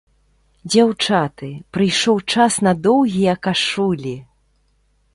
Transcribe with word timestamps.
Дзяўчаты, 0.75 1.51
прыйшоў 1.77 2.17
час 2.33 2.59
на 2.69 2.75
доўгія 2.89 3.39
кашулі! 3.49 4.19